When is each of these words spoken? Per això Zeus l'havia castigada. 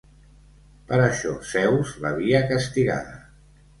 Per 0.91 0.97
això 1.03 1.35
Zeus 1.51 1.93
l'havia 2.07 2.41
castigada. 2.53 3.19